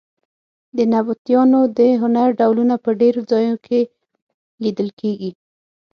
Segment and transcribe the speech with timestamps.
[0.77, 3.79] د نبطیانو د هنر ډولونه په ډېرو ځایونو کې
[4.63, 5.31] لیدل کېږي.